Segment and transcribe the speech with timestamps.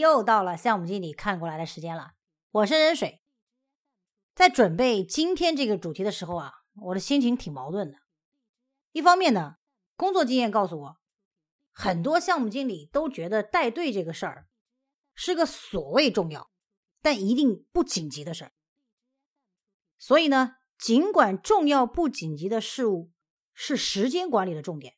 [0.00, 2.14] 又到了项目经理看过来的时间了。
[2.50, 3.22] 我是任水。
[4.34, 7.98] 在准备今天这个主题的时候啊，我的心情挺矛盾的。
[8.92, 9.56] 一方面呢，
[9.96, 10.96] 工作经验告诉我，
[11.70, 14.48] 很多项目经理都觉得带队这个事儿
[15.14, 16.50] 是个所谓重要，
[17.02, 18.52] 但一定不紧急的事儿。
[19.98, 23.12] 所以呢，尽管重要不紧急的事物
[23.52, 24.94] 是时间管理的重点，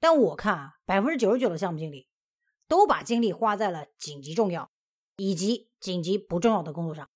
[0.00, 2.08] 但我看啊，百分之九十九的项目经理。
[2.66, 4.70] 都把精力花在了紧急重要
[5.16, 7.08] 以及紧急不重要的工作上。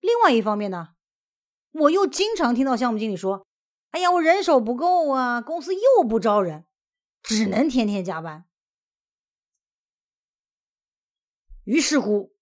[0.00, 0.94] 另外一方面呢，
[1.72, 3.46] 我又经常听到项目经理说
[3.92, 6.66] ：“哎呀，我人手不够啊，公司又不招人，
[7.22, 8.46] 只能天天加班。”
[11.64, 12.34] 于是乎，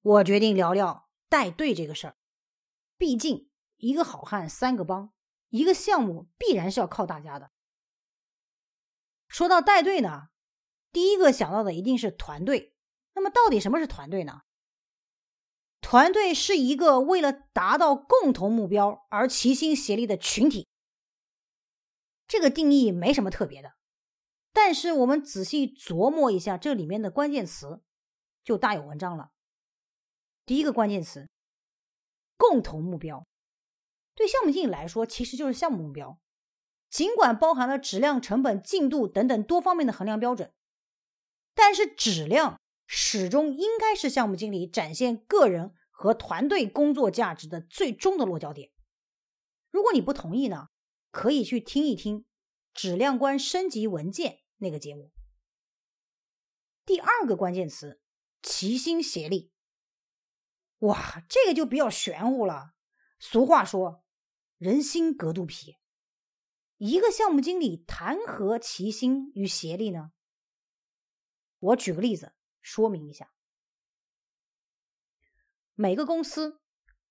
[0.00, 2.16] 我决定聊聊带队这个事儿。
[2.96, 5.12] 毕竟，一个好汉三个帮，
[5.50, 7.50] 一个项目必然是要靠大家的。
[9.28, 10.28] 说到带队呢，
[10.90, 12.74] 第一个想到的一定是团队。
[13.14, 14.42] 那么，到底什么是团队呢？
[15.80, 20.66] 团队是一个为了达到共同目标而齐心协力的群体。
[22.26, 23.72] 这个定义没什么特别的，
[24.52, 27.80] 但是我们仔细琢磨一下这里面的关键词，
[28.44, 29.30] 就大有文章了。
[30.44, 31.28] 第一个关键词：
[32.36, 33.26] 共同目标。
[34.14, 36.18] 对项目经理来说，其实就是项目目标。
[36.90, 40.52] 尽管包含了质量、成本、进度等等多方面的衡量标准，
[41.54, 48.70] 但是质量始终应该是项目经理展现个人和团队工作价值的最终的落脚点。
[49.70, 50.68] 如果你不同意呢，
[51.10, 52.20] 可以去听一听
[52.72, 55.12] 《质量观升级文件》那个节目。
[56.86, 58.00] 第二个关键词：
[58.40, 59.52] 齐心协力。
[60.78, 62.72] 哇，这个就比较玄乎了。
[63.18, 64.04] 俗话说
[64.56, 65.76] ：“人心隔肚皮。”
[66.78, 70.12] 一个项目经理谈何齐心与协力呢？
[71.58, 73.32] 我举个例子说明一下。
[75.74, 76.60] 每个公司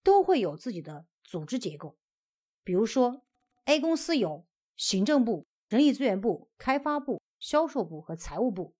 [0.04, 1.98] 都会有自己的组织结构，
[2.64, 3.26] 比如说
[3.66, 8.74] A 公司有行政部、人力资源部、开发部、销售部和财务部。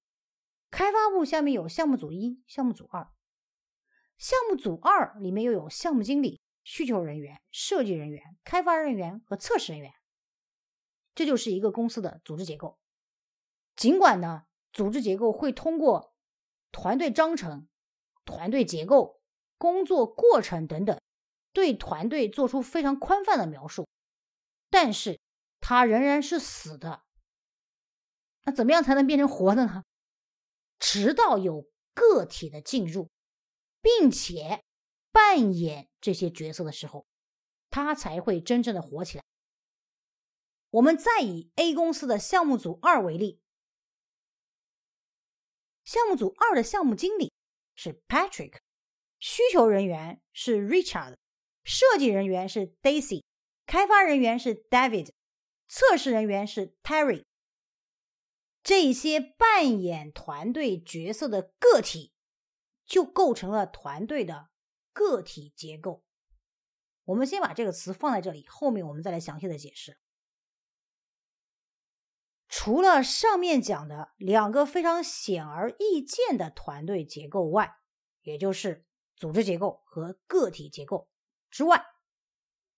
[0.72, 3.12] 开发部下面有项目组一、项目组二，
[4.18, 9.94] 项目组二里面又有项目经理、需求人员、设计人员、开发人员和测试人员。
[11.18, 12.78] 这就是一个公司的组织结构。
[13.76, 16.14] 尽管呢，组织结构会通过
[16.72, 17.68] 团队章程、
[18.24, 19.20] 团队结构、
[19.58, 21.02] 工作过程等等，
[21.54, 23.88] 对团队做出非常宽泛的描述，
[24.70, 25.20] 但是
[25.60, 27.02] 它仍然是死的。
[28.44, 29.84] 那怎么样才能变成活的呢？
[30.78, 33.10] 直到有个体的进入，
[33.82, 34.64] 并且
[35.12, 37.08] 扮演这些角色的时候，
[37.72, 39.24] 它才会真正的活起来。
[40.70, 43.42] 我们再以 A 公司的项目组二为例，
[45.84, 47.32] 项目组二的项目经理
[47.74, 48.58] 是 Patrick，
[49.18, 51.16] 需求人员是 Richard，
[51.64, 53.24] 设计人员是 Daisy，
[53.66, 55.12] 开发人员是 David，
[55.70, 57.24] 测试人员是 Terry。
[58.62, 62.12] 这些扮演团队角色的个体，
[62.86, 64.50] 就构成了团队的
[64.92, 66.04] 个体结构。
[67.06, 69.98] 我们先把这个词放在这里，后面我们再来详细的解释。
[72.50, 77.76] 除了上面讲的两个非常显而易见的团队结构外，
[78.22, 78.86] 也就是
[79.18, 81.10] 组织结构和个体结构
[81.52, 81.84] 之外，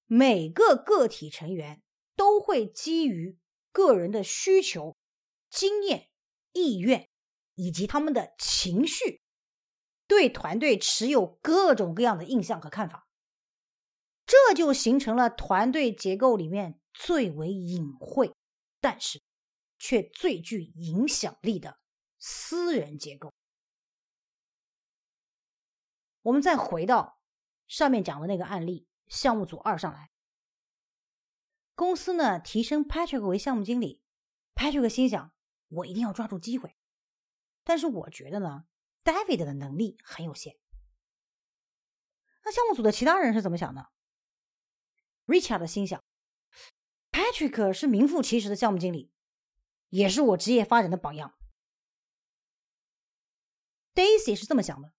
[0.07, 1.83] 每个个体成员
[2.15, 3.37] 都会基于
[3.71, 4.97] 个人的需求、
[5.51, 6.09] 经验、
[6.51, 7.07] 意愿
[7.53, 9.21] 以及他们的情绪，
[10.07, 13.07] 对团队持有各种各样的印象和看法，
[14.25, 18.33] 这就形成了团队结构里面最为隐晦，
[18.81, 19.21] 但是。
[19.79, 21.79] 却最具影响力的
[22.19, 23.33] 私人结构。
[26.21, 27.21] 我们再回到
[27.65, 30.11] 上面讲的那个案例，项目组二上来，
[31.73, 34.03] 公司呢提升 Patrick 为项目经理
[34.53, 35.33] ，Patrick 心想：
[35.69, 36.75] 我一定要抓住机会。
[37.63, 38.65] 但是我觉得呢
[39.03, 40.57] ，David 的能力很有限。
[42.43, 43.89] 那项目组的其他人是怎么想的
[45.25, 46.03] ？Richard 心想
[47.11, 49.11] ：Patrick 是名副其实的项目经理。
[49.89, 51.37] 也是我职业发展的榜样。
[53.93, 54.93] Daisy 是这么想的：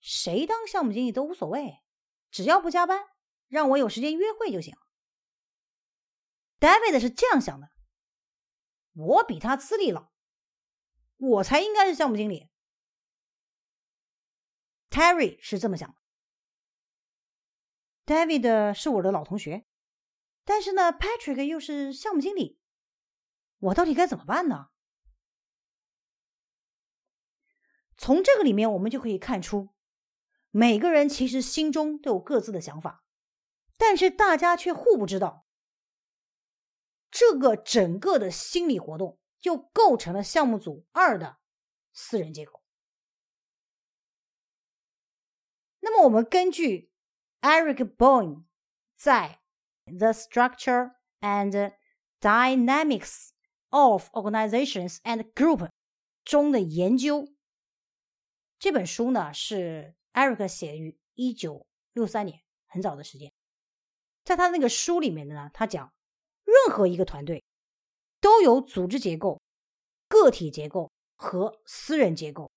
[0.00, 1.82] 谁当项目经理都无所谓，
[2.30, 3.08] 只要不加班，
[3.46, 4.76] 让我有时间约会就行。
[6.58, 7.70] David 是这样想的：
[8.94, 10.12] 我比他资历老，
[11.16, 12.48] 我才应该是项目经理。
[14.88, 15.96] Terry 是这么想的
[18.06, 19.66] ：David 是我的老同学，
[20.44, 22.58] 但是呢，Patrick 又是项目经理。
[23.58, 24.68] 我到底该怎么办呢？
[27.96, 29.70] 从这个里面，我们就可以看出，
[30.50, 33.04] 每个人其实心中都有各自的想法，
[33.76, 35.44] 但是大家却互不知道。
[37.10, 41.38] 这个整个的心理活动就构成了项目组二的
[41.92, 42.62] 私人结构。
[45.80, 46.92] 那么，我们根据
[47.40, 48.44] Eric Boehm
[48.94, 49.40] 在
[49.98, 51.74] 《The Structure and
[52.20, 53.30] Dynamics
[53.70, 55.58] of Organizations and Group》
[56.24, 57.28] 中的研究。
[58.58, 63.32] 这本书呢是 Eric 写于一九六三年，很早的时间。
[64.24, 65.92] 在他那个书里面的呢，他讲，
[66.44, 67.44] 任何一个团队
[68.20, 69.40] 都有组织结构、
[70.08, 72.50] 个体结构和私人结构，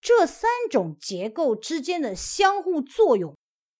[0.00, 3.36] 这三种结构之间的相互作用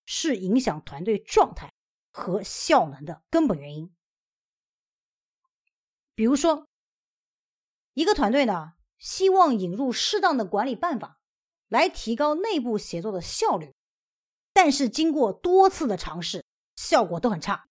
[0.06, 1.72] 是影响团队状态
[2.10, 3.94] 和效能的根本原因。
[6.22, 6.68] 比如说，
[7.94, 8.74] 一个团队呢。
[8.96, 11.18] 希望引入适当的管理办法，
[11.66, 13.74] 来提高内部协作的效率，
[14.52, 16.44] 但是经过多次的尝试，
[16.76, 17.68] 效果都很差。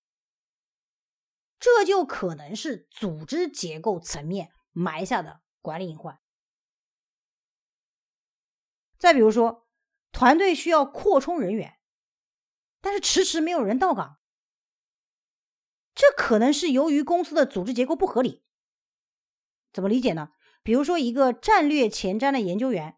[1.58, 6.20] 这就可能是组织结构层面埋下的管理隐患。
[8.98, 9.66] 再比如说，
[10.12, 11.80] 团队需要扩充人员，
[12.82, 14.20] 但是迟迟没有人到岗，
[15.94, 18.44] 这可能是由于公司的组织结构不合理。
[19.74, 20.32] 怎么理解呢？
[20.64, 22.98] 比如说，一个战略前瞻的研究员，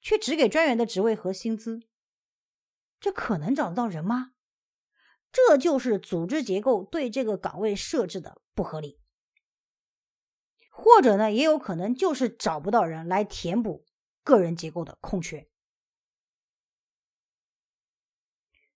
[0.00, 1.82] 却只给专员的职位和薪资，
[2.98, 4.32] 这可能找得到人吗？
[5.30, 9.00] 这就是组织结构对这个岗位设置的不合理，
[10.70, 13.86] 或者呢，也有可能就是找不到人来填补
[14.22, 15.48] 个人结构的空缺。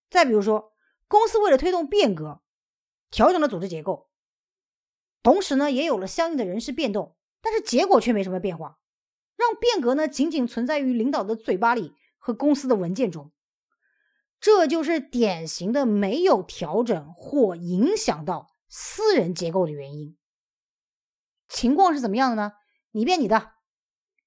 [0.09, 0.73] 再比如说，
[1.09, 2.43] 公司为了推动变革，
[3.11, 4.09] 调整了组织结构，
[5.23, 7.17] 同时呢，也有了相应的人事变动。
[7.41, 8.81] 但是结果却没什么变化，
[9.37, 13.31] 让变革呢仅仅存在于领导的嘴巴里和公司的文件中，
[14.41, 20.19] 这就是典型的没有调整或影响到私人结构的原因。
[21.49, 22.55] 情况是怎么样的呢？
[22.91, 23.53] 你变你的，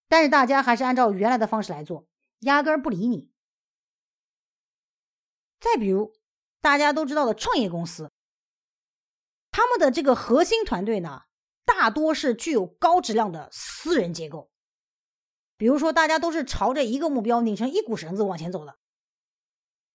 [0.08, 2.08] 但是大家还是按照原来的方式来做，
[2.40, 3.30] 压根儿不理你。
[5.60, 6.14] 再比如
[6.62, 8.10] 大家都知道的创业公司，
[9.60, 11.24] 他们的这个核心团队呢？
[11.66, 14.50] 大多是具有高质量的私人结构，
[15.58, 18.80] 比如说，大家都是朝着一个目标拧成一股绳子往前走的。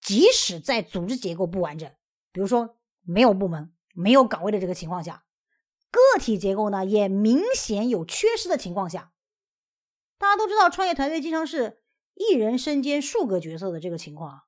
[0.02, 1.90] 即使在组织结构不完整，
[2.30, 2.76] 比如说
[3.06, 5.24] 没有部门、没有岗位的这个情况下，
[5.90, 9.14] 个体结构呢也明显有缺失的情况下，
[10.18, 11.80] 大家都知道，创业团队经常是
[12.12, 14.42] 一人身兼数个角色的这个情况啊。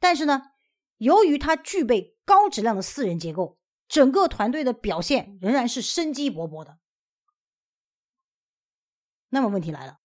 [0.00, 0.52] 但是呢，
[0.96, 3.58] 由于它具备高质量的私人结构。
[3.88, 6.78] 整个团队的表现仍然是生机勃勃的。
[9.30, 9.98] 那么问题来了，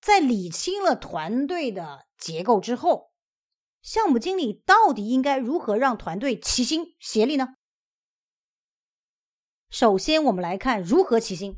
[0.00, 3.12] 在理清了团队的结构之后，
[3.80, 7.56] 项目经理到底应该如何让团队齐心协力呢？
[9.70, 11.56] 首先，我们来看如何齐心。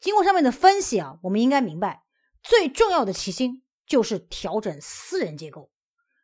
[0.00, 2.04] 经过上面的分析啊，我们应该明白，
[2.42, 5.70] 最重要的齐心就是调整私人结构，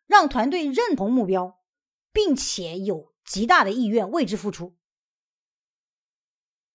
[0.07, 1.61] 让团队认同目标，
[2.12, 3.14] 并且有。
[3.26, 4.76] 极大的意愿为之付出，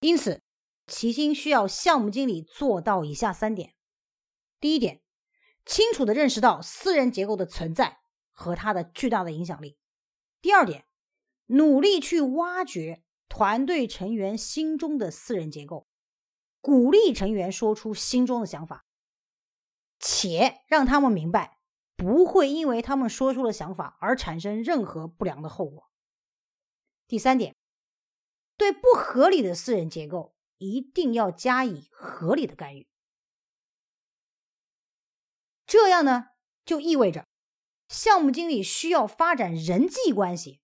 [0.01, 0.43] 因此，
[0.85, 3.73] 齐心需要项目经理做到以下三点：
[4.59, 5.01] 第一点，
[5.65, 7.99] 清楚的认识到私人结构的存在
[8.31, 9.77] 和它的巨大的影响力；
[10.41, 10.85] 第二点，
[11.45, 15.87] 努力去挖掘团队成员心中的私人结构，
[16.59, 18.85] 鼓励成员说出心中的想法，
[19.99, 21.59] 且让他们明白
[21.95, 25.90] 不会因为他们说出了想法而产生任何不良的后果。
[27.11, 27.57] 第三点，
[28.55, 32.87] 对不合理的私人结构一定要加以合理的干预。
[35.65, 36.27] 这样呢，
[36.63, 37.27] 就意味着
[37.89, 40.61] 项目经理需要发展人际关系。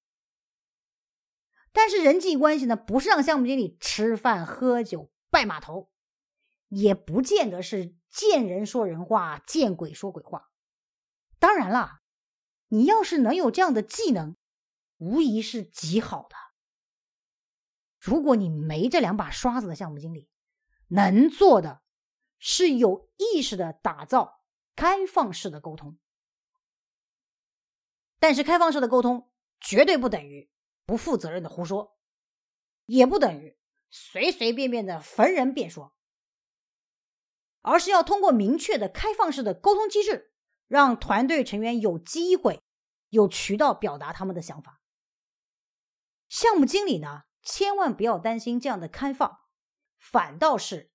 [1.73, 5.89] 但是人际关系呢，不是让项目经理吃饭喝酒拜码头，
[6.69, 10.49] 也不见得是见人说人话，见鬼说鬼话。
[11.39, 11.99] 当然了，
[12.69, 14.37] 你要是能有这样的技能。
[14.97, 16.35] 无疑是极好的。
[17.99, 20.29] 如果你没这两把刷子的项目经理，
[20.89, 21.81] 能做的
[22.39, 24.43] 是有意识的打造
[24.75, 25.97] 开放式的沟通。
[28.19, 30.49] 但是，开放式的沟通绝对不等于
[30.85, 31.97] 不负责任的胡说，
[32.85, 33.57] 也不等于
[33.89, 35.93] 随随便便的逢人便说，
[37.61, 40.33] 而是要通过明确的开放式的沟通机制，
[40.67, 42.61] 让团队成员有机会、
[43.09, 44.81] 有渠道表达他们的想法。
[46.27, 49.39] 项目经理呢，千万不要担心这样的开放，
[49.97, 50.91] 反倒是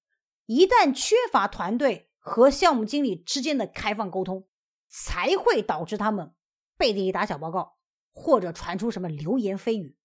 [0.47, 4.47] 一旦缺乏团队和项目经理之间的开放沟通，
[4.89, 6.35] 才会导致他们
[6.77, 7.79] 背地里打小报告，
[8.13, 9.97] 或者传出什么流言蜚语。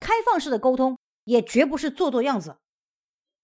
[0.00, 2.58] 开放式的沟通也绝不是做做样子，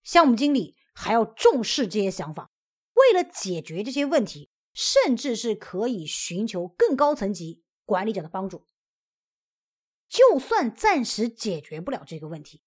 [0.02, 2.50] 项目经理还要重视这些想法。
[2.94, 8.66] 为了解决这些问题，甚至是可以寻求更高层级管理者的帮助。
[10.08, 12.62] 就算暂时解决不了这个问题，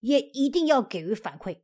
[0.00, 1.62] 也一定要给予反馈，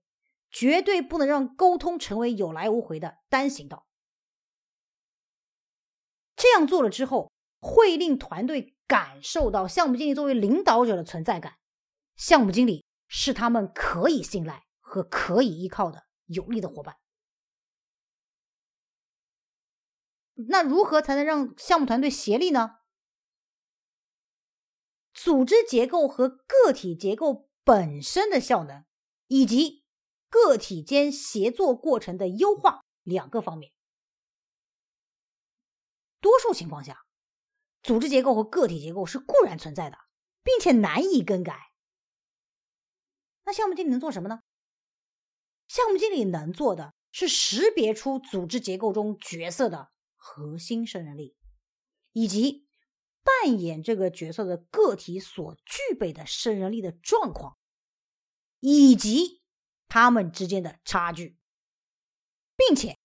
[0.50, 3.86] 绝对不能让沟通成为有来无回的单行道。
[6.36, 7.30] 这样做了之后，
[7.60, 11.58] 会令团队感受到项目经理作为领导者的存在感，
[12.14, 16.96] 项目经理是他们可以信赖和可以依靠的有力的伙伴。
[20.48, 22.76] 那如何才能让项目团队协力呢？
[25.16, 28.84] 组织结构和个体结构本身的效能，
[29.26, 29.82] 以及
[30.28, 33.72] 个体间协作过程的优化两个方面。
[36.20, 37.06] 多数情况下，
[37.82, 39.96] 组织结构和个体结构是固然存在的，
[40.44, 41.72] 并且难以更改。
[43.44, 44.40] 那项目经理能做什么呢？
[45.66, 49.90] 项目经理能做的是识别出组织结构中角色的。
[50.28, 51.36] 核心胜任力，
[52.10, 52.65] 以及
[53.26, 57.58] 扮演这个角色的个体所具备的胜任力的状况，
[58.60, 59.42] 以及
[59.88, 61.36] 他们之间的差距，
[62.56, 62.96] 并且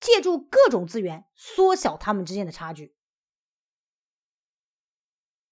[0.00, 2.96] 借助各种资源缩小他们之间的差距。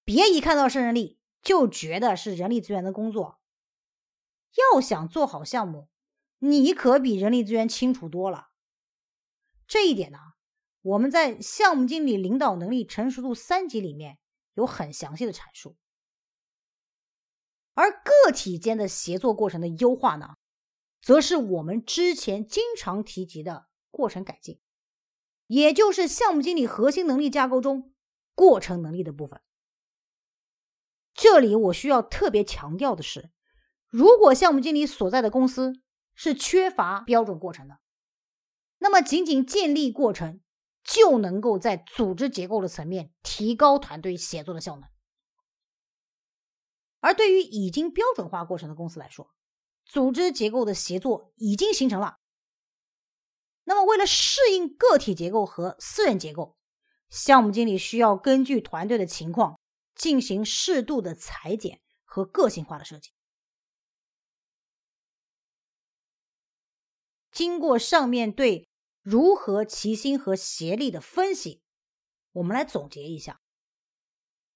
[0.05, 3.41] 别一看到胜任力就觉得是人力资源的工作。
[4.73, 5.89] 要想做好项目，
[6.39, 8.51] 你可比人力资源清楚多了。
[9.67, 10.36] 这一点呢？
[10.87, 14.19] 我们在项目经理领导能力成熟度三级里面
[14.55, 15.77] 有很详细的阐述，
[17.75, 20.37] 而个体间的协作过程的优化呢，
[21.03, 24.61] 则是我们之前经常提及的过程改进，
[25.49, 27.93] 也就是项目经理核心能力架构中
[28.37, 29.41] 过程能力的部分。
[31.13, 33.33] 这里我需要特别强调的是，
[33.89, 35.73] 如果项目经理所在的公司
[36.15, 37.81] 是缺乏标准过程的，
[38.79, 40.41] 那么仅仅建立过程。
[40.87, 44.89] 就能够在组织结构的层面提高团队协作的效能，
[47.01, 49.35] 而对于已经标准化过程的公司来说，
[49.85, 52.19] 组织结构的协作已经形成了。
[53.65, 56.57] 那么，为了适应个体结构和私人结构，
[57.11, 59.59] 项目经理需要根据团队的情况
[59.97, 63.11] 进行适度的裁剪和个性化的设计。
[67.33, 68.69] 经过上面对。
[69.07, 71.63] 如何齐心和协力的分析，
[72.33, 73.41] 我们来总结一下：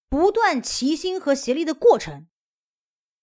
[0.09, 2.26] 不断齐心和协力的过程，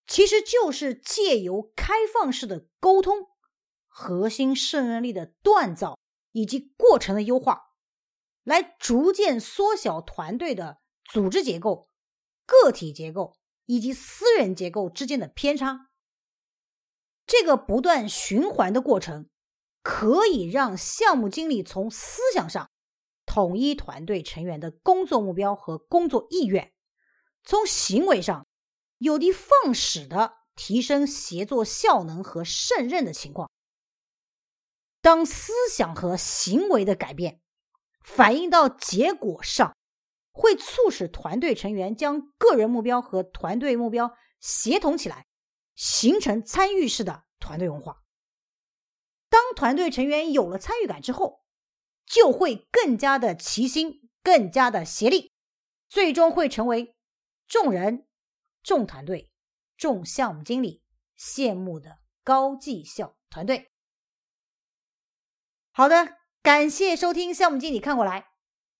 [0.07, 3.27] 其实就是借由开放式的沟通、
[3.89, 5.99] 核心胜任力的锻造
[6.31, 7.73] 以及过程的优化，
[8.45, 11.89] 来逐渐缩小团队的组织结构、
[12.45, 15.89] 个体结构以及私人结构之间的偏差。
[17.25, 19.29] 这个不断循环的过程。
[19.89, 22.69] 可以让项目经理从思想上
[23.25, 26.73] 统一团队成员的工作目标和工作意愿，
[27.45, 28.45] 从行为上
[28.97, 33.49] 有的放矢的提升协作效能和胜任的情况。
[35.01, 37.39] 当思想和行为的改变
[38.03, 39.73] 反映到结果上，
[40.33, 45.27] 会促使团队成员将个人目标和团队目标协同起来，
[45.75, 48.03] 形成参与式的团队文化。
[49.29, 51.43] 当团队成员有了参与感之后，
[52.05, 55.33] 就会更加的齐心，更加的协力，
[55.89, 56.95] 最终会成为
[57.47, 58.07] 众人、
[58.63, 59.29] 众团队、
[59.77, 60.83] 众项目经理
[61.17, 63.71] 羡慕的高绩效团队。
[65.71, 68.21] 好的，感谢收听《项目经理看过来》，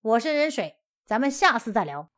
[0.02, 2.12] 我是任水，咱们下次再聊。